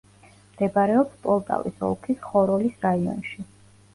[0.53, 3.45] მდებარეობს პოლტავის ოლქის ხოროლის რაიონში.